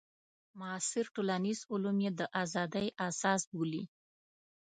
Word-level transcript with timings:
معاصر 0.59 1.05
ټولنیز 1.15 1.59
علوم 1.71 1.97
یې 2.05 2.11
د 2.19 2.21
ازادۍ 2.41 2.87
اساس 3.07 3.41
بولي. 3.53 3.83